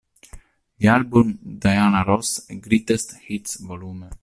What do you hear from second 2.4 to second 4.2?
e "Greatest Hits vol.